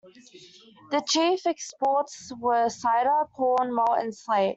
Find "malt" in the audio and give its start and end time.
3.71-3.99